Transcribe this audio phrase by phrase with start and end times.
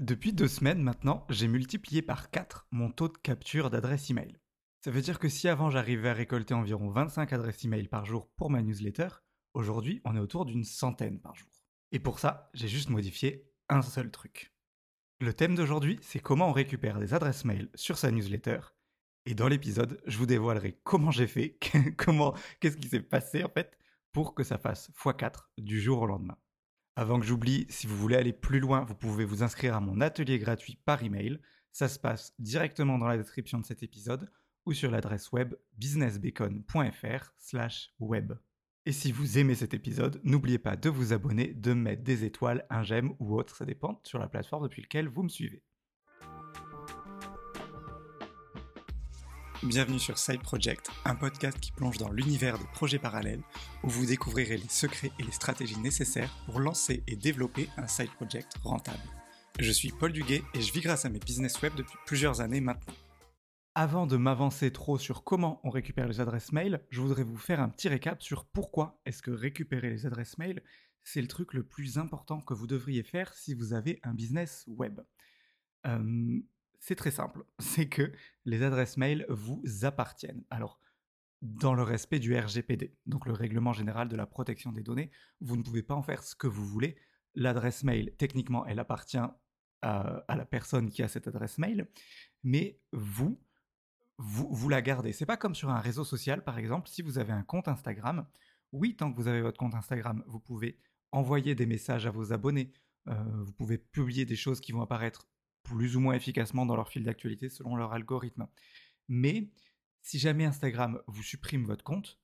[0.00, 4.36] Depuis deux semaines maintenant, j'ai multiplié par 4 mon taux de capture d'adresse email.
[4.84, 8.28] Ça veut dire que si avant j'arrivais à récolter environ 25 adresses email par jour
[8.36, 9.06] pour ma newsletter,
[9.54, 11.48] aujourd'hui on est autour d'une centaine par jour.
[11.92, 14.52] Et pour ça, j'ai juste modifié un seul truc.
[15.20, 18.58] Le thème d'aujourd'hui, c'est comment on récupère des adresses mail sur sa newsletter.
[19.26, 21.56] Et dans l'épisode, je vous dévoilerai comment j'ai fait,
[21.96, 23.78] comment, qu'est-ce qui s'est passé en fait
[24.10, 26.36] pour que ça fasse x4 du jour au lendemain.
[26.96, 30.00] Avant que j'oublie, si vous voulez aller plus loin, vous pouvez vous inscrire à mon
[30.00, 31.40] atelier gratuit par email.
[31.72, 34.30] Ça se passe directement dans la description de cet épisode
[34.64, 38.34] ou sur l'adresse web businessbacon.fr/web.
[38.86, 42.64] Et si vous aimez cet épisode, n'oubliez pas de vous abonner, de mettre des étoiles,
[42.70, 45.64] un j'aime ou autre, ça dépend sur la plateforme depuis laquelle vous me suivez.
[49.64, 53.40] Bienvenue sur Side Project, un podcast qui plonge dans l'univers des projets parallèles,
[53.82, 58.10] où vous découvrirez les secrets et les stratégies nécessaires pour lancer et développer un side
[58.10, 59.00] project rentable.
[59.58, 62.60] Je suis Paul Duguet et je vis grâce à mes business web depuis plusieurs années
[62.60, 62.92] maintenant.
[63.74, 67.60] Avant de m'avancer trop sur comment on récupère les adresses mail, je voudrais vous faire
[67.60, 70.62] un petit récap sur pourquoi est-ce que récupérer les adresses mail,
[71.04, 74.64] c'est le truc le plus important que vous devriez faire si vous avez un business
[74.66, 75.00] web.
[75.86, 76.40] Euh,
[76.84, 77.44] c'est très simple.
[77.60, 78.12] C'est que
[78.44, 80.44] les adresses mail vous appartiennent.
[80.50, 80.78] Alors,
[81.40, 85.10] dans le respect du RGPD, donc le Règlement général de la protection des données,
[85.40, 86.96] vous ne pouvez pas en faire ce que vous voulez.
[87.34, 89.16] L'adresse mail, techniquement, elle appartient
[89.80, 91.88] à, la personne qui a cette adresse mail,
[92.42, 93.40] mais vous,
[94.18, 95.12] vous, la gardez.
[95.12, 98.26] C'est pas comme sur un réseau social, par exemple, si vous avez un compte Instagram.
[98.72, 100.78] Oui, tant que vous avez votre compte Instagram, vous pouvez
[101.12, 102.72] envoyer des messages à vos abonnés,
[103.08, 105.28] euh, vous pouvez publier des choses qui vont apparaître
[105.64, 108.46] plus ou moins efficacement dans leur fil d'actualité selon leur algorithme.
[109.08, 109.50] Mais
[110.02, 112.20] si jamais Instagram vous supprime votre compte,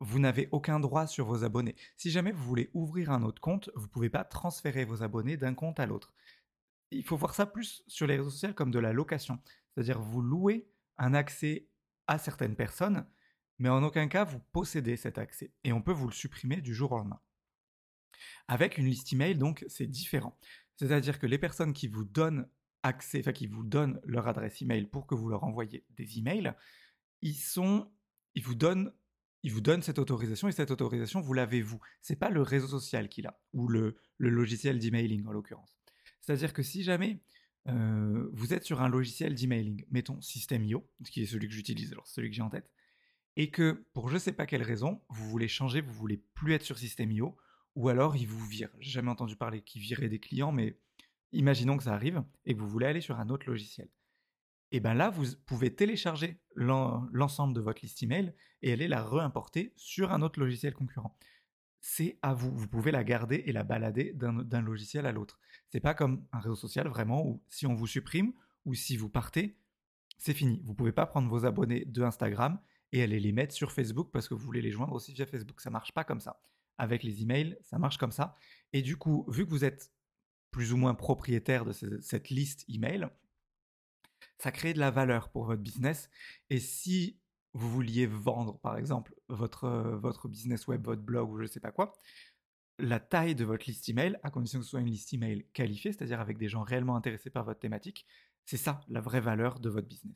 [0.00, 1.76] vous n'avez aucun droit sur vos abonnés.
[1.96, 5.36] Si jamais vous voulez ouvrir un autre compte, vous ne pouvez pas transférer vos abonnés
[5.36, 6.12] d'un compte à l'autre.
[6.90, 9.40] Il faut voir ça plus sur les réseaux sociaux comme de la location.
[9.72, 11.68] C'est-à-dire vous louez un accès
[12.06, 13.06] à certaines personnes,
[13.58, 15.52] mais en aucun cas vous possédez cet accès.
[15.62, 17.20] Et on peut vous le supprimer du jour au lendemain.
[18.48, 20.38] Avec une liste email, donc, c'est différent.
[20.76, 22.48] C'est-à-dire que les personnes qui vous donnent
[22.84, 26.52] accès, enfin qui vous donnent leur adresse email pour que vous leur envoyiez des emails,
[27.22, 27.90] ils sont,
[28.34, 28.92] ils vous donnent,
[29.42, 31.80] ils vous donnent cette autorisation et cette autorisation vous l'avez vous.
[32.02, 35.74] C'est pas le réseau social qu'il a ou le, le logiciel d'emailing en l'occurrence.
[36.20, 37.22] C'est-à-dire que si jamais
[37.68, 42.06] euh, vous êtes sur un logiciel d'emailing, mettons System.io, qui est celui que j'utilise, alors
[42.06, 42.70] celui que j'ai en tête,
[43.36, 46.62] et que pour je sais pas quelle raison, vous voulez changer, vous voulez plus être
[46.62, 47.36] sur System.io,
[47.74, 48.68] ou alors il vous vire.
[48.78, 50.78] J'ai jamais entendu parler qu'il virait des clients, mais
[51.34, 53.88] imaginons que ça arrive et que vous voulez aller sur un autre logiciel.
[54.72, 59.72] Et bien là, vous pouvez télécharger l'ensemble de votre liste email et aller la réimporter
[59.76, 61.16] sur un autre logiciel concurrent.
[61.80, 62.50] C'est à vous.
[62.56, 65.38] Vous pouvez la garder et la balader d'un logiciel à l'autre.
[65.68, 68.32] C'est pas comme un réseau social vraiment où si on vous supprime
[68.64, 69.58] ou si vous partez,
[70.18, 70.62] c'est fini.
[70.64, 72.58] Vous pouvez pas prendre vos abonnés de Instagram
[72.90, 75.60] et aller les mettre sur Facebook parce que vous voulez les joindre aussi via Facebook.
[75.60, 76.40] Ça marche pas comme ça.
[76.78, 78.34] Avec les emails, ça marche comme ça.
[78.72, 79.92] Et du coup, vu que vous êtes
[80.54, 83.08] plus ou moins propriétaire de cette liste email,
[84.38, 86.08] ça crée de la valeur pour votre business.
[86.48, 87.18] Et si
[87.54, 91.58] vous vouliez vendre, par exemple, votre, votre business web, votre blog ou je ne sais
[91.58, 91.92] pas quoi,
[92.78, 95.90] la taille de votre liste email, à condition que ce soit une liste email qualifiée,
[95.90, 98.06] c'est-à-dire avec des gens réellement intéressés par votre thématique,
[98.44, 100.14] c'est ça la vraie valeur de votre business.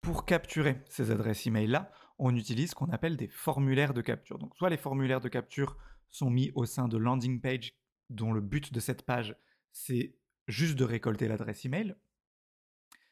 [0.00, 4.40] Pour capturer ces adresses email-là, on utilise ce qu'on appelle des formulaires de capture.
[4.40, 5.76] Donc, soit les formulaires de capture
[6.10, 7.70] sont mis au sein de landing page
[8.10, 9.36] dont le but de cette page,
[9.72, 10.16] c'est
[10.48, 11.96] juste de récolter l'adresse email.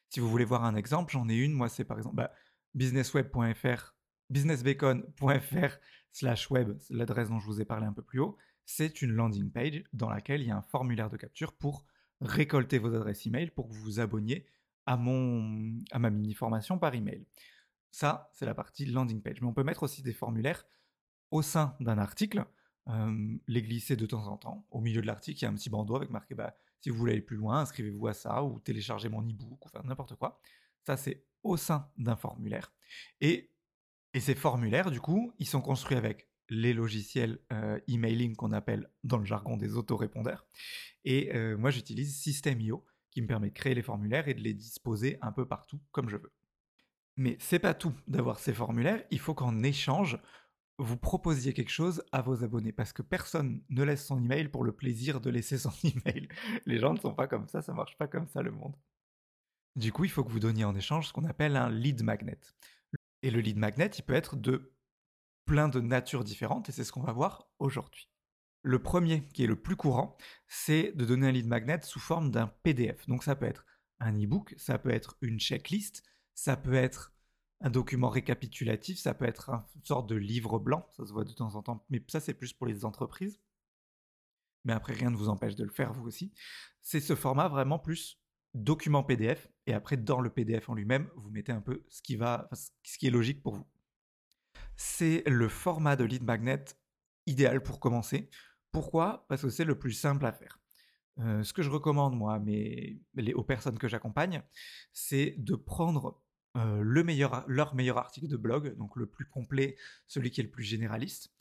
[0.08, 1.52] Si vous voulez voir un exemple, j'en ai une.
[1.52, 2.32] Moi, c'est par exemple bah,
[2.74, 3.94] businessweb.fr,
[4.30, 5.76] businessbacon.fr
[6.12, 8.36] slash web, l'adresse dont je vous ai parlé un peu plus haut.
[8.64, 11.84] C'est une landing page dans laquelle il y a un formulaire de capture pour
[12.20, 14.46] récolter vos adresses email pour que vous vous abonniez
[14.86, 17.26] à, à ma mini-formation par email.
[17.90, 19.40] Ça, c'est la partie landing page.
[19.40, 20.64] Mais on peut mettre aussi des formulaires
[21.30, 22.46] au sein d'un article
[22.86, 24.66] les glisser de temps en temps.
[24.70, 26.96] Au milieu de l'article, il y a un petit bandeau avec marqué bah, si vous
[26.96, 30.40] voulez aller plus loin, inscrivez-vous à ça ou téléchargez mon e-book ou faire n'importe quoi.
[30.86, 32.72] Ça, c'est au sein d'un formulaire.
[33.20, 33.50] Et,
[34.12, 37.38] et, ces formulaires, du coup, ils sont construits avec les logiciels
[37.88, 40.46] emailing qu'on appelle dans le jargon des autorépondeurs.
[41.06, 42.84] Et moi, j'utilise System.io
[43.14, 46.08] qui me permet de créer les formulaires et de les disposer un peu partout comme
[46.08, 46.32] je veux.
[47.16, 50.18] Mais c'est pas tout d'avoir ces formulaires, il faut qu'en échange,
[50.78, 54.64] vous proposiez quelque chose à vos abonnés parce que personne ne laisse son email pour
[54.64, 56.28] le plaisir de laisser son email.
[56.66, 58.76] Les gens ne sont pas comme ça, ça marche pas comme ça le monde.
[59.76, 62.40] Du coup, il faut que vous donniez en échange ce qu'on appelle un lead magnet.
[63.22, 64.72] Et le lead magnet, il peut être de
[65.46, 68.10] plein de natures différentes et c'est ce qu'on va voir aujourd'hui.
[68.62, 70.16] Le premier, qui est le plus courant,
[70.46, 73.06] c'est de donner un lead magnet sous forme d'un PDF.
[73.06, 73.66] Donc ça peut être
[74.00, 76.02] un e-book, ça peut être une checklist,
[76.34, 77.13] ça peut être
[77.64, 81.32] un document récapitulatif, ça peut être une sorte de livre blanc, ça se voit de
[81.32, 83.40] temps en temps, mais ça c'est plus pour les entreprises.
[84.64, 86.32] Mais après, rien ne vous empêche de le faire vous aussi.
[86.82, 88.20] C'est ce format vraiment plus
[88.52, 92.16] document PDF, et après dans le PDF en lui-même, vous mettez un peu ce qui,
[92.16, 93.66] va, ce qui est logique pour vous.
[94.76, 96.64] C'est le format de lead magnet
[97.26, 98.28] idéal pour commencer.
[98.72, 99.24] Pourquoi?
[99.30, 100.60] Parce que c'est le plus simple à faire.
[101.20, 102.98] Euh, ce que je recommande, moi, mais
[103.34, 104.42] aux personnes que j'accompagne,
[104.92, 106.23] c'est de prendre
[106.56, 110.44] euh, le meilleur, leur meilleur article de blog, donc le plus complet, celui qui est
[110.44, 111.32] le plus généraliste,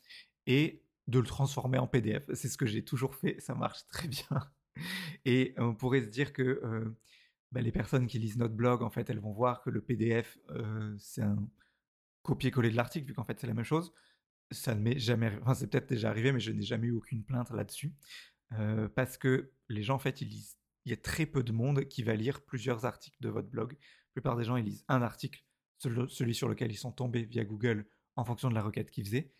[0.46, 2.28] et de le transformer en PDF.
[2.34, 4.50] C'est ce que j'ai toujours fait, ça marche très bien.
[5.24, 6.96] Et on pourrait se dire que euh,
[7.52, 10.38] bah, les personnes qui lisent notre blog, en fait, elles vont voir que le PDF,
[10.98, 11.48] c'est un
[12.22, 13.92] copier-coller de l'article, vu qu'en fait c'est la même chose.
[14.50, 17.22] Ça ne m'est jamais, enfin c'est peut-être déjà arrivé, mais je n'ai jamais eu aucune
[17.22, 17.94] plainte là-dessus.
[18.58, 20.58] Euh, parce que les gens, en fait, ils lisent.
[20.86, 23.76] Il y a très peu de monde qui va lire plusieurs articles de votre blog.
[24.14, 25.44] La plupart des gens, ils lisent un article,
[25.78, 29.32] celui sur lequel ils sont tombés via Google en fonction de la requête qu'ils faisaient.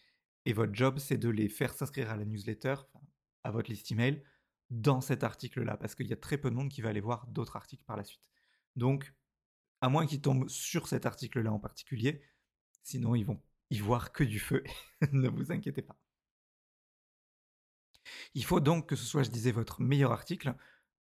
[0.47, 2.75] Et votre job, c'est de les faire s'inscrire à la newsletter,
[3.44, 4.23] à votre liste email,
[4.71, 7.26] dans cet article-là, parce qu'il y a très peu de monde qui va aller voir
[7.29, 8.29] d'autres articles par la suite.
[8.76, 9.15] Donc,
[9.81, 12.23] à moins qu'ils tombent sur cet article-là en particulier,
[12.82, 13.41] sinon ils vont
[13.71, 14.65] y voir que du feu.
[15.12, 15.97] ne vous inquiétez pas.
[18.35, 20.55] Il faut donc que ce soit, je disais, votre meilleur article,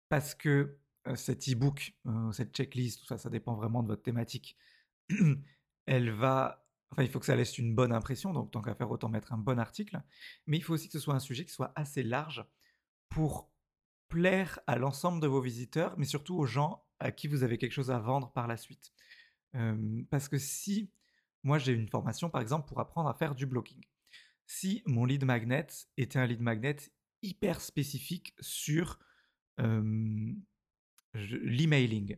[0.09, 0.79] parce que
[1.15, 1.95] cet e-book,
[2.33, 4.57] cette checklist, tout ça, ça dépend vraiment de votre thématique.
[5.87, 8.91] Elle va, enfin, il faut que ça laisse une bonne impression, donc tant qu'à faire,
[8.91, 10.01] autant mettre un bon article.
[10.47, 12.45] Mais il faut aussi que ce soit un sujet qui soit assez large
[13.09, 13.51] pour
[14.09, 17.73] plaire à l'ensemble de vos visiteurs, mais surtout aux gens à qui vous avez quelque
[17.73, 18.93] chose à vendre par la suite.
[20.11, 20.93] parce que si
[21.43, 23.83] moi j'ai une formation par exemple pour apprendre à faire du blocking,
[24.47, 26.77] si mon lead magnet était un lead magnet
[27.23, 28.99] hyper spécifique sur
[31.15, 32.17] l'emailing.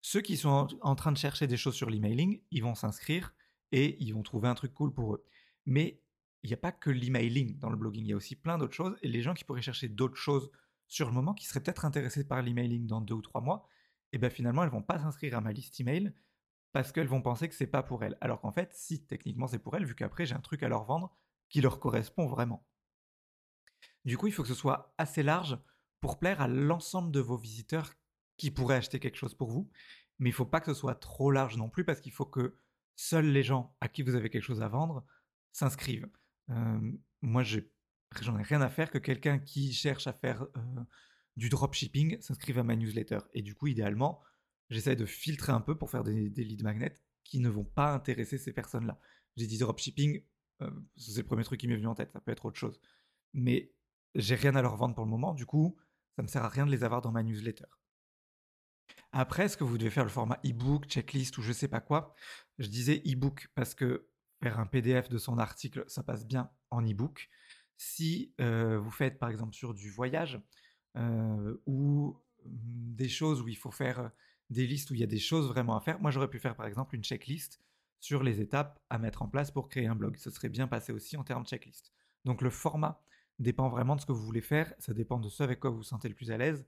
[0.00, 3.34] Ceux qui sont en, train de chercher des choses sur l'emailing, ils vont s'inscrire
[3.72, 5.24] et ils vont trouver un truc cool pour eux.
[5.66, 6.00] Mais
[6.42, 8.74] il n'y a pas que l'emailing dans le blogging, il y a aussi plein d'autres
[8.74, 8.96] choses.
[9.02, 10.50] Et les gens qui pourraient chercher d'autres choses
[10.86, 13.66] sur le moment, qui seraient peut-être intéressés par l'emailing dans deux ou trois mois,
[14.10, 16.14] et eh bien finalement, elles vont pas s'inscrire à ma liste email
[16.72, 18.16] parce qu'elles vont penser que c'est pas pour elles.
[18.22, 20.84] Alors qu'en fait, si techniquement c'est pour elles, vu qu'après j'ai un truc à leur
[20.84, 21.14] vendre
[21.50, 22.66] qui leur correspond vraiment.
[24.06, 25.58] Du coup, il faut que ce soit assez large
[26.00, 27.92] pour plaire à l'ensemble de vos visiteurs
[28.38, 29.68] qui pourraient acheter quelque chose pour vous.
[30.18, 32.24] Mais il ne faut pas que ce soit trop large non plus parce qu'il faut
[32.24, 32.56] que
[32.96, 35.04] seuls les gens à qui vous avez quelque chose à vendre
[35.52, 36.08] s'inscrivent.
[36.50, 40.46] Euh, moi, j'en ai, rien à faire que quelqu'un qui cherche à faire
[41.36, 43.18] du dropshipping s'inscrive à ma newsletter.
[43.34, 44.20] Et du coup, idéalement,
[44.70, 46.94] j'essaie de filtrer un peu pour faire des, des lead magnets
[47.24, 48.98] qui ne vont pas intéresser ces personnes-là.
[49.36, 50.22] J'ai dit dropshipping,
[50.96, 52.80] c'est le premier truc qui m'est venu en tête, ça peut être autre chose.
[53.34, 53.72] Mais
[54.14, 55.76] j'ai rien à leur vendre pour le moment, du coup,
[56.16, 57.66] ça me sert à rien de les avoir dans ma newsletter.
[59.12, 62.14] Après, est-ce que vous devez faire le format e-book, checklist ou je sais pas quoi?
[62.58, 64.08] Je disais e-book parce que
[64.42, 67.28] faire un PDF de son article, ça passe bien en e-book.
[67.76, 70.40] Si euh, vous faites par exemple sur du voyage
[70.96, 74.10] euh, ou mmh, des choses où il faut faire
[74.50, 76.56] des listes où il y a des choses vraiment à faire, moi j'aurais pu faire
[76.56, 77.60] par exemple une checklist
[78.00, 80.16] sur les étapes à mettre en place pour créer un blog.
[80.16, 81.92] Ce serait bien passé aussi en termes de checklist.
[82.24, 83.02] Donc le format
[83.38, 85.78] dépend vraiment de ce que vous voulez faire, ça dépend de ce avec quoi vous
[85.78, 86.66] vous sentez le plus à l'aise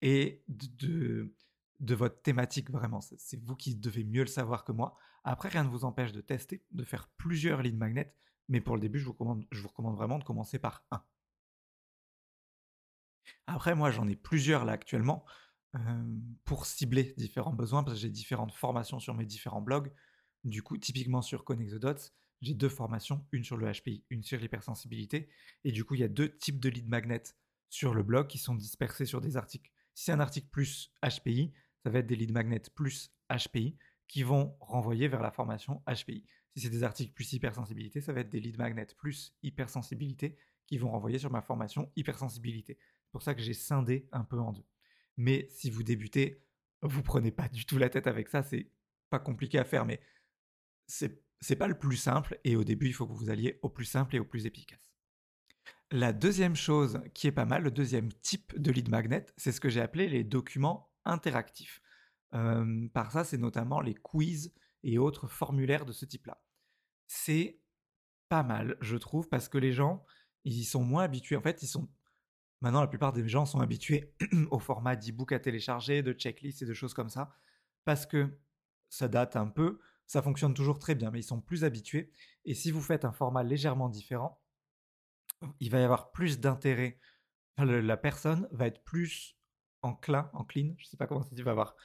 [0.00, 1.34] et de,
[1.94, 3.00] votre thématique vraiment.
[3.00, 4.96] C'est vous qui devez mieux le savoir que moi.
[5.24, 8.14] Après, rien ne vous empêche de tester, de faire plusieurs lignes magnets,
[8.48, 11.02] mais pour le début, je vous recommande, vraiment de commencer par un.
[13.46, 15.24] Après, moi, j'en ai plusieurs là actuellement
[16.44, 19.92] pour cibler différents besoins, parce que j'ai différentes formations sur mes différents blogs.
[20.44, 24.22] Du coup, typiquement sur Connect the Dots, j'ai deux formations, une sur le HPI, une
[24.22, 25.28] sur l'hypersensibilité.
[25.64, 27.34] Et du coup, il y a deux types de lead magnets
[27.68, 29.70] sur le blog qui sont dispersés sur des articles.
[29.94, 31.52] Si c'est un article plus HPI,
[31.88, 33.74] ça va être des lead magnets plus HPI
[34.08, 36.22] qui vont renvoyer vers la formation HPI.
[36.54, 40.76] Si c'est des articles plus hypersensibilité, ça va être des lead magnets plus hypersensibilité qui
[40.76, 42.76] vont renvoyer sur ma formation hypersensibilité.
[43.04, 44.66] C'est pour ça que j'ai scindé un peu en deux.
[45.16, 46.44] Mais si vous débutez,
[46.82, 48.70] vous prenez pas du tout la tête avec ça, c'est
[49.08, 49.98] pas compliqué à faire, mais
[50.86, 53.70] c'est c'est pas le plus simple et au début il faut que vous alliez au
[53.70, 54.92] plus simple et au plus efficace.
[55.90, 59.60] La deuxième chose qui est pas mal, le deuxième type de lead magnet, c'est ce
[59.60, 61.82] que j'ai appelé les documents interactifs.
[62.30, 66.40] par ça, c'est notamment les quiz et autres formulaires de ce type-là.
[67.06, 67.60] C'est
[68.28, 70.04] pas mal, je trouve, parce que les gens,
[70.44, 71.36] ils y sont moins habitués.
[71.36, 71.88] En fait, ils sont
[72.60, 74.14] maintenant la plupart des gens sont habitués
[74.50, 77.32] au format d'e-book à télécharger, de checklist et de choses comme ça,
[77.84, 78.38] parce que
[78.90, 82.10] ça date un peu ça fonctionne toujours très bien, mais ils sont plus habitués.
[82.46, 84.40] Et si vous faites un format légèrement différent,
[85.60, 86.98] il va y avoir plus d'intérêt.
[87.58, 89.37] la personne va être plus
[89.82, 91.76] enclin, encline, je ne sais pas comment ça dit, va avoir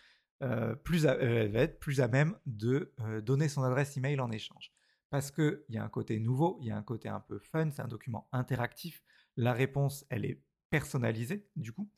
[0.83, 4.73] plus va être plus à même de donner son adresse email en échange.
[5.09, 7.69] Parce qu'il y a un côté nouveau, il y a un côté un peu fun,
[7.71, 9.03] c'est un document interactif.
[9.37, 11.89] La réponse, elle est personnalisée, du coup.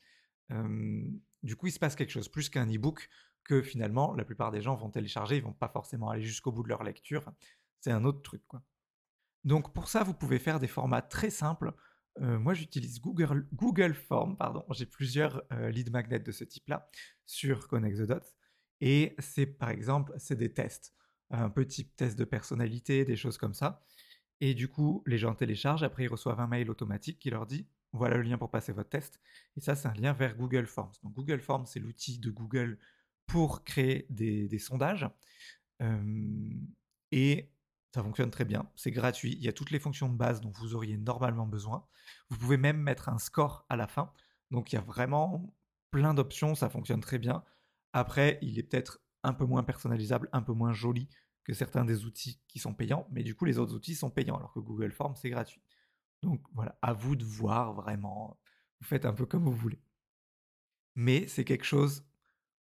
[1.42, 3.08] du coup, il se passe quelque chose, plus qu'un e-book
[3.44, 6.62] que finalement, la plupart des gens vont télécharger, ils vont pas forcément aller jusqu'au bout
[6.62, 7.32] de leur lecture.
[7.80, 8.62] C'est un autre truc, quoi.
[9.44, 11.72] Donc pour ça, vous pouvez faire des formats très simples.
[12.18, 14.64] Moi, j'utilise Google, Google Form, pardon.
[14.70, 16.88] J'ai plusieurs lead magnets de ce type-là
[17.24, 18.36] sur Connect the Dots.
[18.80, 20.94] Et c'est par exemple, c'est des tests,
[21.30, 23.84] un petit test de personnalité, des choses comme ça.
[24.40, 27.66] Et du coup, les gens téléchargent, après ils reçoivent un mail automatique qui leur dit
[27.92, 29.20] voilà le lien pour passer votre test.
[29.56, 30.92] Et ça, c'est un lien vers Google Forms.
[31.02, 32.78] Donc Google Forms, c'est l'outil de Google
[33.26, 35.08] pour créer des, sondages.
[37.12, 37.50] et
[37.96, 40.52] ça fonctionne très bien, c'est gratuit, il y a toutes les fonctions de base dont
[40.54, 41.86] vous auriez normalement besoin.
[42.28, 44.12] Vous pouvez même mettre un score à la fin.
[44.50, 45.56] Donc il y a vraiment
[45.90, 47.42] plein d'options, ça fonctionne très bien.
[47.94, 51.08] Après, il est peut-être un peu moins personnalisable, un peu moins joli
[51.42, 54.36] que certains des outils qui sont payants, mais du coup les autres outils sont payants
[54.36, 55.62] alors que Google Forms c'est gratuit.
[56.22, 58.38] Donc voilà, à vous de voir vraiment,
[58.78, 59.80] vous faites un peu comme vous voulez.
[60.96, 62.04] Mais c'est quelque chose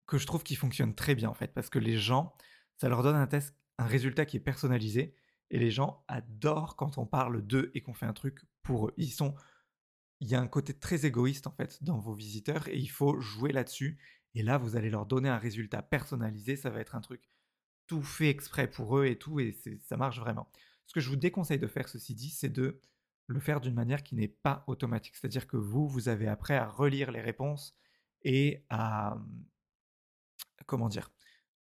[0.06, 2.34] que je trouve qui fonctionne très bien en fait, parce que les gens,
[2.78, 5.14] ça leur donne un test, un résultat qui est personnalisé,
[5.50, 8.94] et les gens adorent quand on parle d'eux et qu'on fait un truc pour eux.
[8.96, 9.34] Ils sont,
[10.20, 13.18] il y a un côté très égoïste en fait dans vos visiteurs, et il faut
[13.20, 13.98] jouer là-dessus
[14.34, 16.56] et là, vous allez leur donner un résultat personnalisé.
[16.56, 17.28] Ça va être un truc
[17.86, 20.50] tout fait exprès pour eux et tout, et ça marche vraiment.
[20.86, 22.80] Ce que je vous déconseille de faire, ceci dit, c'est de
[23.26, 25.16] le faire d'une manière qui n'est pas automatique.
[25.16, 27.76] C'est-à-dire que vous, vous avez après à relire les réponses
[28.22, 29.18] et à,
[30.66, 31.10] comment dire,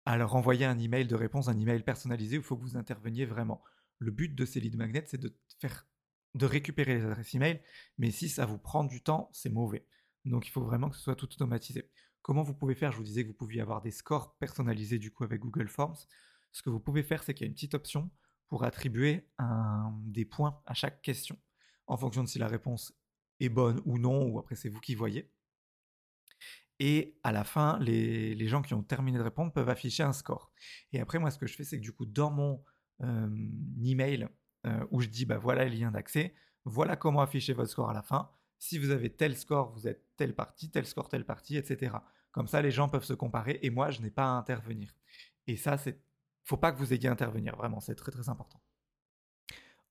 [0.07, 2.77] à leur envoyer un email de réponse, un email personnalisé où il faut que vous
[2.77, 3.61] interveniez vraiment.
[3.99, 5.85] Le but de ces lead magnets, c'est de faire,
[6.33, 7.61] de récupérer les adresses email,
[7.97, 9.85] mais si ça vous prend du temps, c'est mauvais.
[10.23, 11.91] Donc il faut vraiment que ce soit tout automatisé.
[12.21, 12.93] Comment vous pouvez faire?
[12.93, 15.97] Je vous disais que vous pouviez avoir des scores personnalisés du coup avec Google Forms.
[16.53, 18.09] Ce que vous pouvez faire, c'est qu'il y a une petite option
[18.47, 19.27] pour attribuer
[20.05, 21.37] des points à chaque question,
[21.85, 22.97] en fonction de si la réponse
[23.41, 25.29] est bonne ou non, ou après c'est vous qui voyez.
[26.79, 30.51] Et à la fin, les, gens qui ont terminé de répondre peuvent afficher un score.
[30.93, 32.63] Et après, moi, ce que je fais, c'est que du coup, dans mon
[33.83, 34.27] email
[34.65, 36.33] euh, où je dis, bah voilà le lien d'accès,
[36.65, 38.29] voilà comment afficher votre score à la fin.
[38.59, 41.95] Si vous avez tel score, vous êtes telle partie, tel score, telle partie, etc.
[42.31, 44.93] Comme ça, les gens peuvent se comparer et moi, je n'ai pas à intervenir.
[45.45, 46.01] Et ça, c'est
[46.43, 48.61] faut pas que vous ayez à intervenir, vraiment, c'est très très important.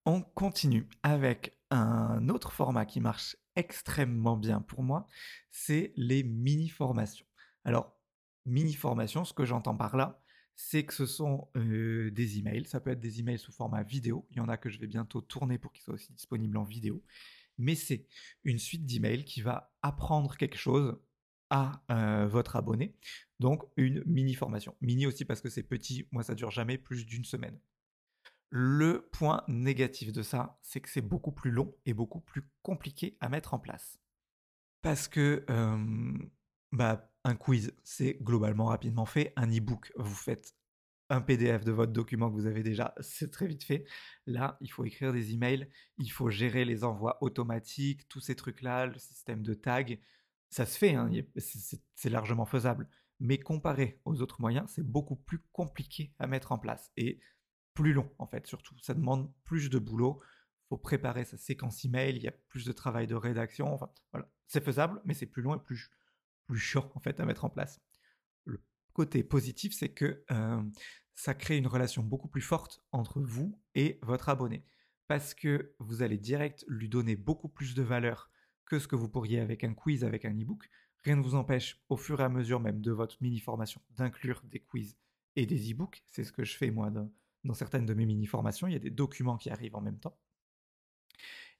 [0.07, 5.07] On continue avec un autre format qui marche extrêmement bien pour moi,
[5.51, 7.27] c'est les mini-formations.
[7.65, 7.99] Alors,
[8.45, 10.23] mini-formations, ce que j'entends par là,
[10.55, 14.39] c'est que ce sont des emails, ça peut être des emails sous format vidéo, il
[14.39, 17.03] y en a que je vais bientôt tourner pour qu'ils soient aussi disponibles en vidéo,
[17.59, 18.07] mais c'est
[18.45, 20.99] une suite d'emails qui va apprendre quelque chose
[21.51, 21.83] à
[22.31, 22.97] votre abonné.
[23.39, 24.75] Donc une mini formation.
[24.81, 27.59] Mini aussi parce que c'est petit, moi ça dure jamais plus d'une semaine.
[28.51, 33.17] Le point négatif de ça, c'est que c'est beaucoup plus long et beaucoup plus compliqué
[33.21, 33.99] à mettre en place.
[34.83, 35.45] Parce que
[36.73, 39.33] bah, un quiz, c'est globalement rapidement fait.
[39.37, 40.55] Un e-book, vous faites
[41.09, 43.85] un PDF de votre document que vous avez déjà, c'est très vite fait.
[44.27, 48.87] Là, il faut écrire des emails, il faut gérer les envois automatiques, tous ces trucs-là,
[48.87, 50.01] le système de tag
[50.51, 51.11] ça se fait, hein,
[51.95, 52.89] c'est largement faisable.
[53.19, 57.19] Mais comparé aux autres moyens, c'est beaucoup plus compliqué à mettre en place et
[57.77, 58.75] plus long en fait surtout.
[58.81, 60.21] Ça demande plus de boulot.
[60.69, 63.79] Faut préparer sa séquence email, il y a plus de travail de rédaction.
[64.11, 65.93] Voilà, c'est faisable, mais c'est plus long et plus
[66.47, 67.81] plus chiant en fait à mettre en place.
[68.45, 68.61] Le
[68.93, 70.63] côté positif, c'est que euh,
[71.15, 74.65] ça crée une relation beaucoup plus forte entre vous et votre abonné
[75.09, 78.31] parce que vous allez direct lui donner beaucoup plus de valeur
[78.65, 80.69] que ce que vous pourriez avec un quiz, avec un e-book.
[81.05, 84.59] Rien ne vous empêche, au fur et à mesure même de votre mini-formation, d'inclure des
[84.61, 84.97] quiz
[85.37, 86.03] et des e-books.
[86.07, 87.13] C'est ce que je fais moi dans,
[87.55, 88.67] certaines de mes mini-formations.
[88.67, 90.19] Il y a des documents qui arrivent en même temps.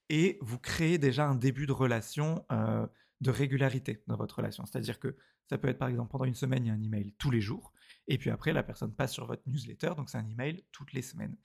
[0.09, 4.65] Et vous créez déjà un début de relation, de régularité dans votre relation.
[4.65, 5.17] C'est-à-dire que
[5.49, 7.41] ça peut être par exemple pendant une semaine, il y a un email tous les
[7.41, 7.73] jours.
[8.07, 11.01] Et puis après, la personne passe sur votre newsletter, donc c'est un email toutes les
[11.01, 11.37] semaines.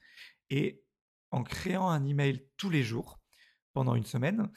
[0.49, 0.83] Et
[1.31, 3.19] en créant un email tous les jours
[3.73, 4.51] pendant une semaine,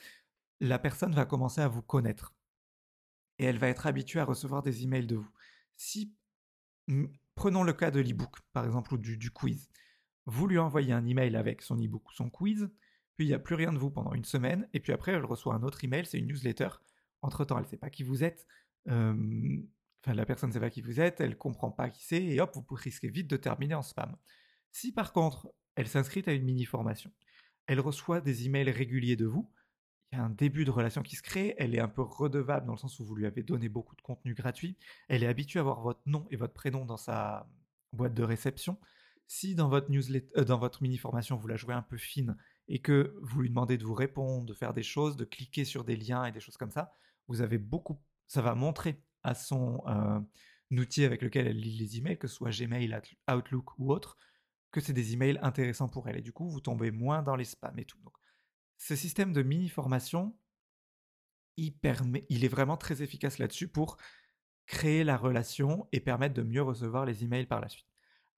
[0.60, 2.34] la personne va commencer à vous connaître
[3.38, 5.30] et elle va être habituée à recevoir des emails de vous.
[5.76, 6.14] Si,
[7.36, 9.68] prenons le cas de l'ebook, par exemple, ou du, quiz,
[10.24, 12.68] vous lui envoyez un email avec son ebook ou son quiz,
[13.16, 15.24] puis il n'y a plus rien de vous pendant une semaine, et puis après, elle
[15.24, 16.70] reçoit un autre email, c'est une newsletter.
[17.22, 18.46] Entre-temps, elle ne sait pas qui vous êtes,
[18.88, 19.14] enfin,
[20.06, 22.40] la personne ne sait pas qui vous êtes, elle ne comprend pas qui c'est, et
[22.40, 24.16] hop, vous risquez vite de terminer en spam.
[24.72, 27.12] Si par contre, elle s'inscrit à une mini-formation,
[27.66, 29.50] elle reçoit des emails réguliers de vous,
[30.12, 32.66] il y a un début de relation qui se crée, elle est un peu redevable
[32.66, 34.76] dans le sens où vous lui avez donné beaucoup de contenu gratuit,
[35.08, 37.48] elle est habituée à avoir votre nom et votre prénom dans sa
[37.92, 38.78] boîte de réception.
[39.26, 42.36] Si dans votre newsletter, euh, dans votre mini formation, vous la jouez un peu fine
[42.68, 45.84] et que vous lui demandez de vous répondre, de faire des choses, de cliquer sur
[45.84, 46.92] des liens et des choses comme ça,
[47.26, 50.20] vous avez beaucoup, ça va montrer à son euh,
[50.70, 54.16] outil avec lequel elle lit les emails, que ce soit Gmail, Outlook ou autre,
[54.70, 56.18] que c'est des emails intéressants pour elle.
[56.18, 57.98] Et du coup, vous tombez moins dans les spams et tout.
[58.78, 60.36] Ce système de mini formation,
[61.56, 63.96] il, est vraiment très efficace là-dessus pour
[64.66, 67.86] créer la relation et permettre de mieux recevoir les emails par la suite.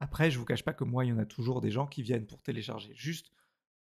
[0.01, 2.03] Après, je vous cache pas que moi, il y en a toujours des gens qui
[2.03, 3.33] viennent pour télécharger juste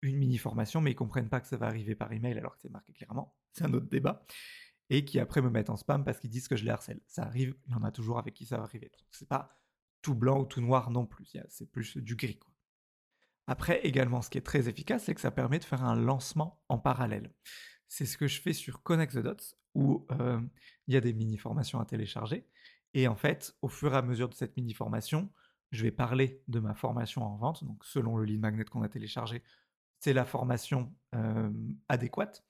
[0.02, 2.62] une mini formation, mais ils comprennent pas que ça va arriver par email alors que
[2.62, 3.36] c'est marqué clairement.
[3.52, 4.24] C'est un autre débat.
[4.88, 7.00] Et qui après me mettent en spam parce qu'ils disent que je les harcèle.
[7.06, 8.90] Ça arrive, il y en a toujours avec qui ça va arriver.
[9.10, 9.58] C'est pas
[10.00, 11.26] tout blanc ou tout noir non plus.
[11.48, 12.38] C'est plus du gris.
[13.46, 16.62] Après, également, ce qui est très efficace, c'est que ça permet de faire un lancement
[16.68, 17.32] en parallèle.
[17.88, 20.40] C'est ce que je fais sur Connect the Dots, où euh,
[20.88, 22.48] il y a des mini-formations à télécharger.
[22.94, 25.30] Et en fait, au fur et à mesure de cette mini-formation,
[25.70, 27.62] je vais parler de ma formation en vente.
[27.64, 29.42] Donc, selon le lead magnet qu'on a téléchargé,
[30.00, 31.50] c'est la formation euh,
[31.88, 32.44] adéquate.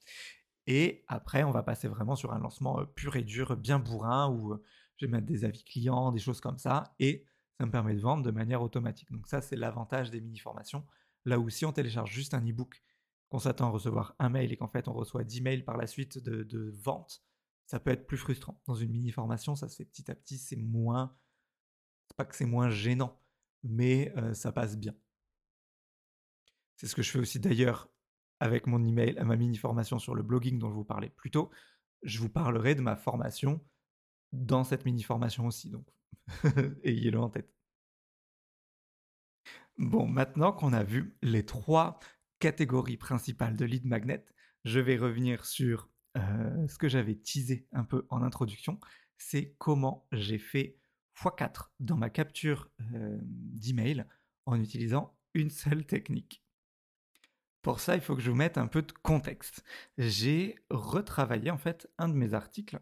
[0.66, 4.30] Et après, on va passer vraiment sur un lancement euh, pur et dur, bien bourrin,
[4.30, 4.56] où
[4.96, 7.26] je vais mettre des avis clients, des choses comme ça, et
[7.58, 9.10] ça me permet de vendre de manière automatique.
[9.10, 10.86] Donc ça, c'est l'avantage des mini-formations.
[11.24, 12.82] Là où si on télécharge juste un e-book,
[13.28, 15.86] qu'on s'attend à recevoir un mail et qu'en fait on reçoit 10 mails par la
[15.86, 17.22] suite de, vente,
[17.66, 18.60] ça peut être plus frustrant.
[18.66, 21.16] Dans une mini-formation, ça se fait petit à petit, c'est moins...
[22.08, 23.20] C'est pas que c'est moins gênant,
[23.64, 24.94] mais euh, ça passe bien.
[26.76, 27.90] C'est ce que je fais aussi d'ailleurs
[28.38, 31.32] avec mon email, à ma mini formation sur le blogging dont je vous parlais plus
[31.32, 31.50] tôt.
[32.02, 33.60] Je vous parlerai de ma formation
[34.32, 35.86] dans cette mini formation aussi, donc
[36.84, 37.52] ayez-le en tête.
[39.78, 41.98] Bon, maintenant qu'on a vu les trois
[42.38, 44.24] catégories principales de lead magnet,
[44.64, 48.80] je vais revenir sur euh, ce que j'avais teasé un peu en introduction,
[49.18, 50.78] c'est comment j'ai fait
[51.16, 54.04] x4 dans ma capture euh, d'email
[54.46, 56.42] en utilisant une seule technique.
[57.62, 59.64] Pour ça, il faut que je vous mette un peu de contexte.
[59.98, 62.78] J'ai retravaillé en fait un de mes articles.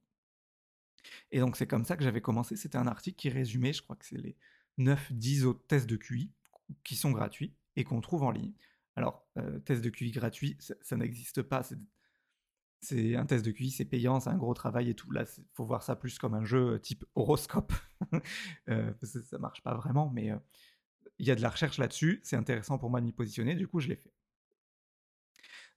[1.30, 3.96] Et donc c'est comme ça que j'avais commencé, c'était un article qui résumait, je crois
[3.96, 4.34] que c'est les
[4.78, 6.32] 9-10 autres tests de QI
[6.84, 8.54] qui sont gratuits et qu'on trouve en ligne.
[8.96, 11.68] Alors, euh, test de QI gratuit, ça, n'existe pas.
[12.92, 15.10] Un test de QI, c'est payant, c'est un gros travail et tout.
[15.10, 17.72] Là, il faut voir ça plus comme un jeu euh, type horoscope.
[18.68, 20.36] euh, ça marche pas vraiment, mais euh,
[21.18, 22.20] il y a de la recherche là-dessus.
[22.22, 24.12] C'est intéressant pour moi de m'y positionner, du coup, je l'ai fait.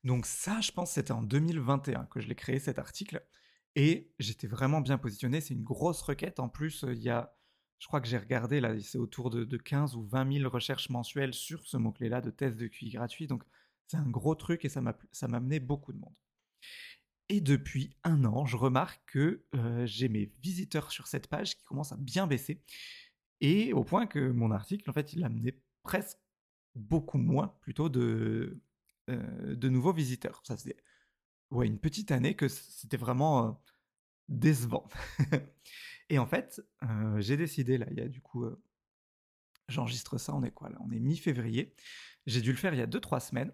[0.04, 3.26] Donc ça, je pense, c'était en 2021 que je l'ai créé cet article.
[3.76, 5.42] Et j'étais vraiment bien positionné.
[5.42, 6.40] C'est une grosse requête.
[6.40, 7.36] En plus, il y a
[7.80, 11.34] je crois que j'ai regardé, là, c'est autour de, 15 ou 20 000 recherches mensuelles
[11.34, 13.26] sur ce mot-clé-là de tests de QI gratuit.
[13.26, 13.44] Donc,
[13.88, 14.94] c'est un gros truc et ça m'a
[15.24, 16.14] amené beaucoup de monde.
[17.32, 21.64] Et depuis un an, je remarque que euh, j'ai mes visiteurs sur cette page qui
[21.64, 22.64] commencent à bien baisser.
[23.40, 26.18] Et au point que mon article, en fait, il amené presque
[26.74, 28.60] beaucoup moins plutôt de,
[29.12, 30.42] euh, de nouveaux visiteurs.
[30.44, 30.76] Ça faisait
[31.52, 33.52] ouais, une petite année que c'était vraiment euh,
[34.28, 34.88] décevant.
[36.10, 36.60] Et en fait,
[37.20, 38.44] j'ai décidé, là, il y a du coup,
[39.68, 40.80] j'enregistre ça, on est quoi là?
[40.82, 41.76] On est mi-février.
[42.26, 43.54] J'ai dû le faire il y a 2-3 semaines.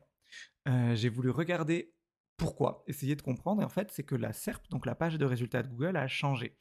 [0.95, 1.93] J'ai voulu regarder
[2.37, 3.61] pourquoi, essayer de comprendre.
[3.61, 6.07] Et en fait, c'est que la SERP, donc la page de résultats de Google, a
[6.07, 6.55] changé.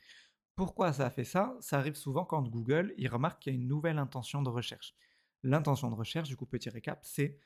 [0.56, 1.56] Pourquoi ça a fait ça?
[1.60, 4.94] Ça arrive souvent quand Google, il remarque qu'il y a une nouvelle intention de recherche.
[5.42, 7.38] L'intention de recherche, du coup, petit récap, c'est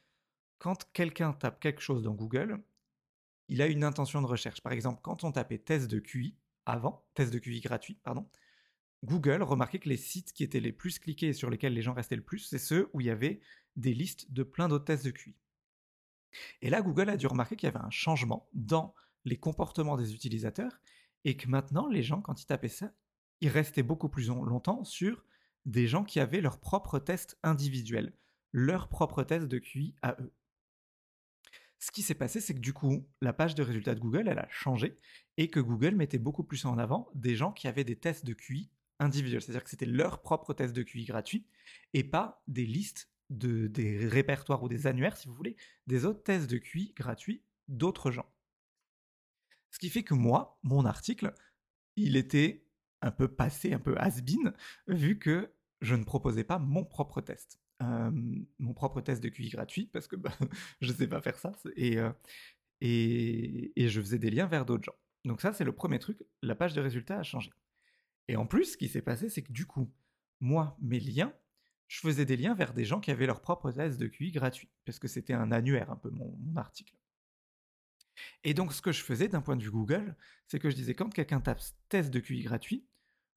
[0.59, 2.63] quand quelqu'un tape quelque chose dans Google,
[3.49, 4.61] il a une intention de recherche.
[4.61, 6.37] Par exemple, quand on tapait test de QI,
[6.67, 8.29] avant, test de QI gratuit, pardon,
[9.05, 11.95] Google remarquait que les sites qui étaient les plus cliqués et sur lesquels les gens
[11.95, 13.41] restaient le plus, c'est ceux où il y avait
[13.77, 15.35] des listes de plein d'autres tests de QI.
[16.63, 20.15] Et là, Google a dû remarquer qu'il y avait un changement dans les comportements des
[20.15, 20.81] utilisateurs
[21.25, 22.93] et que maintenant, les gens, quand ils tapaient ça,
[23.41, 25.25] ils restaient beaucoup plus longtemps sur
[25.67, 28.13] des gens qui avaient leur propre test individuel,
[28.53, 30.33] leur propre test de QI à eux.
[31.81, 34.41] Ce qui s'est passé, c'est que du coup, la page de résultats de Google, elle
[34.41, 34.99] a changé
[35.37, 38.33] et que Google mettait beaucoup plus en avant des gens qui avaient des tests de
[38.35, 39.43] QI individuels.
[39.43, 41.47] C'est-à-dire que c'était leur propre test de QI gratuit
[41.95, 46.23] et pas des listes de, des répertoires ou des annuaires, si vous voulez, des autres
[46.23, 48.31] tests de QI gratuits d'autres gens.
[49.71, 51.35] Ce qui fait que moi, mon article,
[51.97, 52.65] il était
[53.03, 54.53] un peu passé, un peu has-been,
[54.87, 57.61] vu que je ne proposais pas mon propre test.
[57.81, 60.33] mon propre test de QI gratuit, parce que bah,
[60.81, 61.99] je ne sais pas faire ça, et,
[62.81, 64.99] et, et, je faisais des liens vers d'autres gens.
[65.25, 67.53] Donc ça, c'est le premier truc, la page de résultats a changé.
[68.29, 69.91] Et en plus, ce qui s'est passé, c'est que du coup,
[70.41, 71.33] moi, mes liens,
[71.89, 74.71] je faisais des liens vers des gens qui avaient leur propre test de QI gratuit,
[74.85, 76.95] parce que c'était un annuaire un peu mon, article.
[78.45, 80.95] Et donc, ce que je faisais d'un point de vue Google, c'est que je disais
[80.95, 82.87] quand quelqu'un tape test de QI gratuit,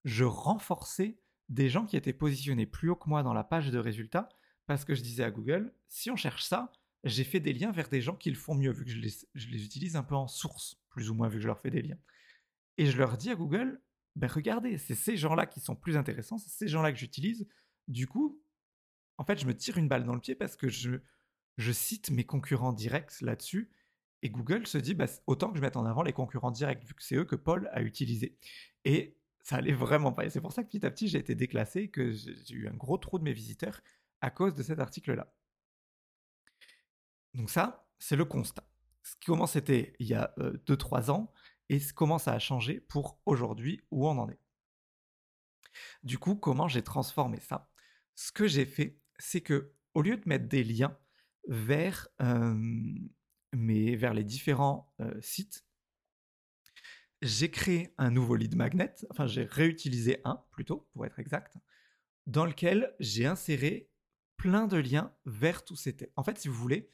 [0.03, 3.77] je renforçais des gens qui étaient positionnés plus haut que moi dans la page de
[3.77, 4.29] résultats,
[4.67, 6.71] parce que je disais à Google, si on cherche ça,
[7.03, 9.65] j'ai fait des liens vers des gens qui le font mieux, vu que je les,
[9.65, 11.97] utilise un peu en source, plus ou moins, vu que je leur fais des liens.
[12.77, 13.81] Et je leur dis à Google,
[14.15, 17.47] ben regardez, c'est ces gens-là qui sont plus intéressants, c'est ces gens-là que j'utilise.
[17.87, 18.40] Du coup,
[19.17, 20.99] en fait, je me tire une balle dans le pied parce que je,
[21.71, 23.71] cite mes concurrents directs là-dessus
[24.23, 26.93] et Google se dit, bah, autant que je mette en avant les concurrents directs, vu
[26.93, 28.37] que c'est eux que Paul a utilisé.
[28.85, 30.25] Et ça allait vraiment pas.
[30.25, 32.73] Et c'est pour ça que petit à petit, j'ai été déclassé, que j'ai eu un
[32.73, 33.81] gros trou de mes visiteurs
[34.21, 35.33] à cause de cet article-là.
[37.33, 38.63] Donc ça, c'est le constat.
[39.25, 41.33] Comment c'était il y a 2-3 euh, ans
[41.69, 44.39] et comment ça a changé pour aujourd'hui, où on en est.
[46.03, 47.71] Du coup, comment j'ai transformé ça?
[48.13, 50.97] Ce que j'ai fait, c'est que au lieu de mettre des liens
[51.47, 52.09] vers
[53.53, 55.65] mais vers les différents sites,
[57.21, 61.55] j'ai créé un nouveau lead magnet, enfin j'ai réutilisé un plutôt, pour être exact,
[62.25, 63.91] dans lequel j'ai inséré
[64.37, 66.11] plein de liens vers tous ces tests.
[66.15, 66.89] En fait, si vous voulez,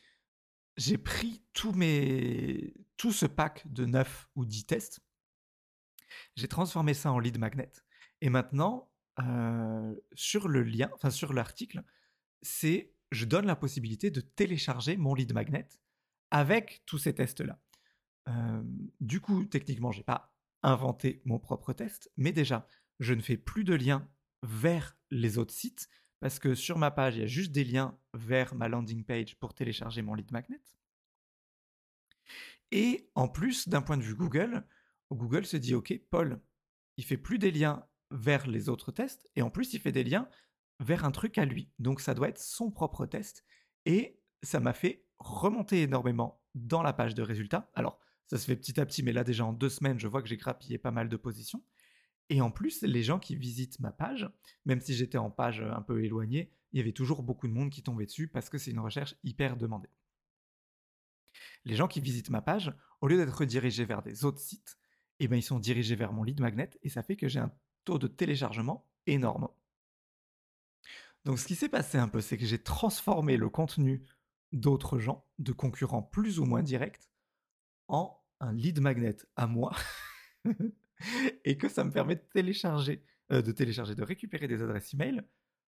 [0.75, 2.73] j'ai pris mes...
[2.97, 4.99] tout ce pack de 9 ou 10 tests,
[6.35, 7.71] j'ai transformé ça en lead magnet,
[8.19, 8.91] et maintenant,
[10.13, 11.83] sur le lien, enfin sur l'article,
[12.41, 15.67] c'est je donne la possibilité de télécharger mon lead magnet
[16.31, 17.59] avec tous ces tests-là.
[18.99, 22.67] du coup, techniquement, je n'ai pas inventé mon propre test, mais déjà,
[22.99, 24.09] je ne fais plus de liens
[24.43, 25.87] vers les autres sites
[26.19, 29.35] parce que sur ma page, il y a juste des liens vers ma landing page
[29.35, 30.61] pour télécharger mon lead magnet.
[32.71, 34.65] Et en plus, d'un point de vue Google,
[35.11, 36.41] Google se dit OK, Paul,
[36.97, 40.03] il fait plus des liens vers les autres tests et en plus, il fait des
[40.03, 40.27] liens
[40.79, 41.71] vers un truc à lui.
[41.79, 43.45] Donc ça doit être son propre test
[43.85, 47.69] et ça m'a fait remonter énormément dans la page de résultats.
[47.73, 50.21] Alors, ça se fait petit à petit, mais là déjà en deux semaines, je vois
[50.21, 51.63] que j'ai grappillé pas mal de positions.
[52.29, 54.29] Et en plus, les gens qui visitent ma page,
[54.65, 57.69] même si j'étais en page un peu éloignée, il y avait toujours beaucoup de monde
[57.69, 59.89] qui tombait dessus parce que c'est une recherche hyper demandée.
[61.63, 64.77] Les gens qui visitent ma page, au lieu d'être redirigés vers des autres sites,
[65.19, 67.51] eh ben, ils sont dirigés vers mon lead magnet et ça fait que j'ai un
[67.85, 69.47] taux de téléchargement énorme.
[71.27, 74.01] Donc ce qui s'est passé un peu, c'est que j'ai transformé le contenu
[74.53, 77.11] d'autres gens, de concurrents plus ou moins directs,
[77.89, 79.75] en un lead magnet à moi,
[81.43, 85.21] et que ça me permet de télécharger, euh, de télécharger, de récupérer des adresses email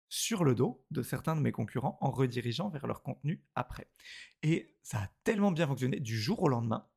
[0.10, 3.90] sur le dos de certains de mes concurrents en redirigeant vers leur contenu après.
[4.44, 6.88] Et ça a tellement bien fonctionné du jour au lendemain,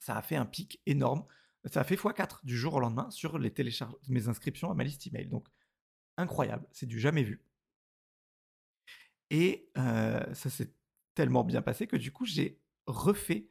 [0.00, 1.24] ça a fait un pic énorme.
[1.66, 3.54] Ça a fait x4 du jour au lendemain sur les
[4.08, 5.28] mes inscriptions à ma liste email.
[5.28, 5.46] Donc
[6.16, 7.44] incroyable, c'est du jamais vu.
[9.30, 10.74] Et ça s'est
[11.14, 13.48] tellement bien passé que du coup, j'ai refait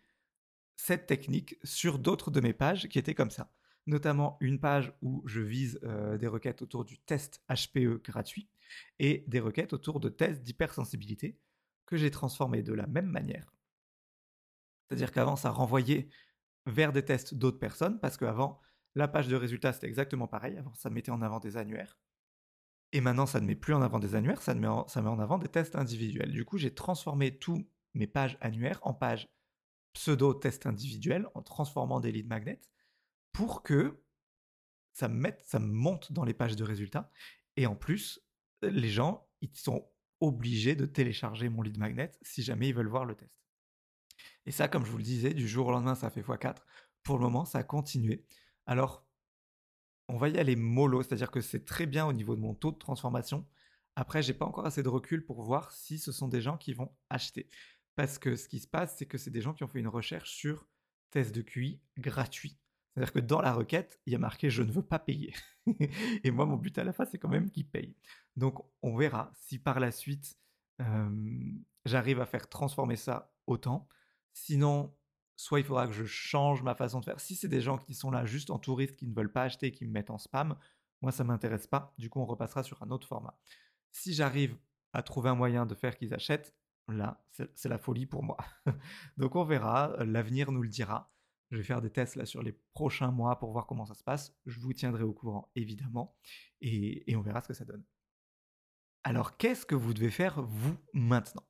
[0.76, 3.52] cette technique sur d'autres de mes pages qui étaient comme ça.
[3.86, 5.80] Notamment une page où je vise
[6.20, 8.50] des requêtes autour du test HPE gratuit
[9.00, 11.40] et des requêtes autour de tests d'hypersensibilité
[11.86, 13.52] que j'ai transformé de la même manière.
[14.88, 16.10] C'est-à-dire qu'avant, ça renvoyait
[16.66, 18.60] vers des tests d'autres personnes parce qu'avant,
[18.96, 20.58] la page de résultats, c'était exactement pareil.
[20.58, 21.98] Avant, ça mettait en avant des annuaires.
[22.92, 25.48] Et maintenant, ça ne met plus en avant des annuaires, ça met en, avant des
[25.48, 26.32] tests individuels.
[26.32, 29.30] Du coup, j'ai transformé tous mes pages annuaires en pages
[29.94, 32.62] pseudo-tests individuels en transformant des lead magnets
[33.32, 34.04] pour que
[34.94, 37.12] ça me, mette, ça me monte dans les pages de résultats.
[37.58, 38.22] Et en plus,
[38.62, 43.06] les gens, ils sont obligés de télécharger mon lead magnet si jamais ils veulent voir
[43.06, 43.40] le test.
[44.46, 46.58] Et ça, comme je vous le disais, du jour au lendemain, ça fait x4.
[47.04, 48.26] Pour le moment, ça a continué.
[48.66, 49.08] Alors,
[50.10, 52.72] on va y aller mollo, c'est-à-dire que c'est très bien au niveau de mon taux
[52.72, 53.46] de transformation.
[53.96, 56.74] Après, j'ai pas encore assez de recul pour voir si ce sont des gens qui
[56.74, 57.50] vont acheter.
[57.96, 59.88] Parce que ce qui se passe, c'est que c'est des gens qui ont fait une
[59.88, 60.68] recherche sur
[61.12, 62.58] test de QI gratuit.
[62.94, 65.34] C'est-à-dire que dans la requête, il y a marqué je ne veux pas payer.
[66.24, 67.96] Et moi, mon but à la fin, c'est quand même qu'ils payent.
[68.36, 70.38] Donc, on verra si par la suite,
[71.86, 73.88] j'arrive à faire transformer ça autant.
[74.34, 74.96] Sinon,
[75.40, 77.22] soit il faudra que je change ma façon de faire.
[77.22, 79.72] Si c'est des gens qui sont là juste en touriste, qui ne veulent pas acheter,
[79.72, 80.58] qui me mettent en spam,
[81.02, 81.94] moi ça m'intéresse pas.
[81.98, 83.40] Du coup, on repassera sur un autre format.
[83.90, 84.58] Si j'arrive
[84.92, 86.54] à trouver un moyen de faire qu'ils achètent,
[86.90, 88.36] là, c'est la folie pour moi.
[89.18, 91.10] Donc on verra, l'avenir nous le dira.
[91.52, 94.04] Je vais faire des tests là sur les prochains mois pour voir comment ça se
[94.04, 94.36] passe.
[94.46, 96.18] Je vous tiendrai au courant évidemment
[96.60, 97.86] et on verra ce que ça donne.
[99.06, 101.48] Alors qu'est-ce que vous devez faire vous maintenant?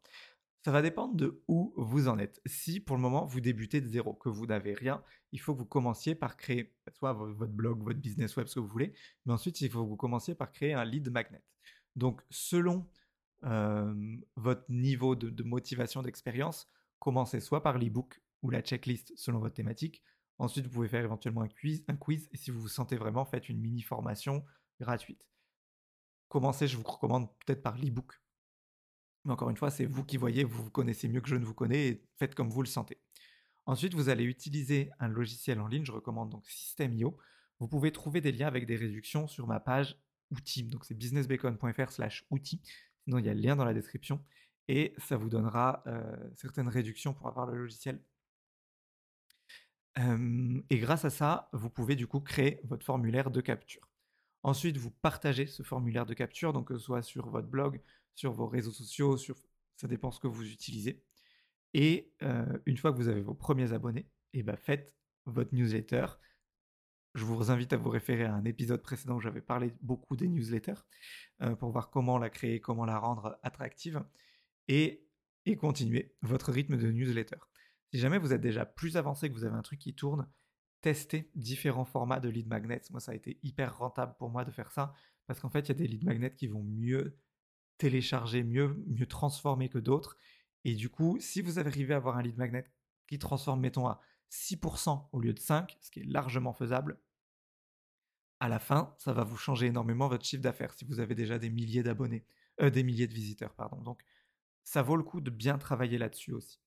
[0.64, 2.42] Ça va dépendre de où vous en êtes.
[2.46, 5.60] Si pour le moment vous débutez de zéro, que vous n'avez rien, il faut que
[5.60, 8.94] vous commenciez par créer soit votre blog, votre business web, ce que vous voulez,
[9.26, 11.44] mais ensuite il faut que vous commenciez par créer un lead magnet.
[11.96, 12.86] Donc selon
[13.42, 16.68] votre niveau de, motivation, d'expérience,
[17.00, 20.04] commencez soit par l'ebook ou la checklist selon votre thématique.
[20.38, 23.26] Ensuite, vous pouvez faire éventuellement un quiz, un quiz et si vous vous sentez vraiment,
[23.26, 24.46] faites une mini formation
[24.80, 25.28] gratuite.
[26.30, 28.22] Commencez, je vous recommande peut-être par l'ebook.
[29.26, 31.46] Mais encore une fois, c'est vous qui voyez, vous vous connaissez mieux que je ne
[31.46, 32.98] vous connais et faites comme vous le sentez.
[33.66, 37.18] Ensuite, vous allez utiliser un logiciel en ligne, je recommande donc System.io.
[37.60, 39.98] Vous pouvez trouver des liens avec des réductions sur ma page
[40.32, 40.64] outils.
[40.64, 42.62] Donc c'est businessbacon.fr slash outils.
[43.04, 44.24] Sinon, il y a le lien dans la description
[44.68, 48.02] et ça vous donnera euh, certaines réductions pour avoir le logiciel.
[49.98, 53.90] et grâce à ça, vous pouvez du coup créer votre formulaire de capture.
[54.44, 57.82] Ensuite, vous partagez ce formulaire de capture, donc que ce soit sur votre blog,
[58.16, 59.36] sur vos réseaux sociaux, sur
[59.76, 61.04] ça dépend ce que vous utilisez.
[61.74, 64.96] Et euh, une fois que vous avez vos premiers abonnés, et eh ben faites
[65.26, 66.06] votre newsletter
[67.16, 70.28] je vous invite à vous référer à un épisode précédent où j'avais parlé beaucoup des
[70.28, 70.82] newsletters
[71.42, 74.04] euh, pour voir comment la créer, comment la rendre attractive
[74.68, 75.08] et,
[75.46, 77.38] et continuer votre rythme de newsletter.
[77.92, 80.30] Si jamais vous êtes déjà plus avancé, que vous avez un truc qui tourne,
[80.82, 82.82] testez différents formats de lead magnets.
[82.92, 84.94] Moi, ça a été hyper rentable pour moi de faire ça
[85.26, 87.18] parce qu'en fait, il y a des lead magnets qui vont mieux
[87.80, 90.16] télécharger, mieux, mieux transformer que d'autres.
[90.66, 92.70] Et du coup, si vous arrivez à avoir un lead magnet
[93.08, 97.00] qui transforme, mettons, à 6% au lieu de 5%, ce qui est largement faisable,
[98.40, 101.40] à la fin, ça va vous changer énormément votre chiffre d'affaires si vous avez déjà
[101.40, 102.26] des milliers d'abonnés,
[102.62, 103.82] euh, des milliers de visiteurs, pardon.
[103.82, 104.04] Donc,
[104.64, 106.60] ça vaut le coup de bien travailler là-dessus aussi.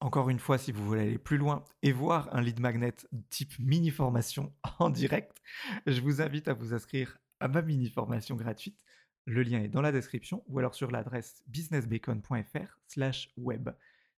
[0.00, 2.94] Encore une fois, si vous voulez aller plus loin et voir un lead magnet
[3.30, 5.40] type mini formation en direct,
[5.86, 8.84] je vous invite à vous inscrire à ma mini formation gratuite.
[9.26, 13.70] Le lien est dans la description ou alors sur l'adresse businessbacon.fr/web.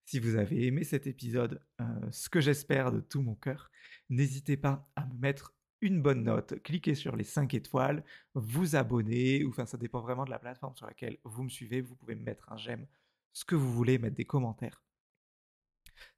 [0.03, 3.71] Si vous avez aimé cet épisode, euh, ce que j'espère de tout mon cœur,
[4.09, 9.43] n'hésitez pas à me mettre une bonne note, cliquez sur les 5 étoiles, vous abonnez,
[9.43, 12.15] ou enfin ça dépend vraiment de la plateforme sur laquelle vous me suivez, vous pouvez
[12.15, 12.87] me mettre un j'aime,
[13.33, 14.83] ce que vous voulez, mettre des commentaires.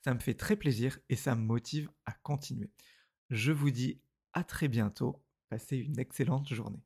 [0.02, 2.72] Ça me fait très plaisir et ça me motive à continuer.
[3.30, 4.02] Je vous dis
[4.34, 6.84] à très bientôt, passez une excellente journée.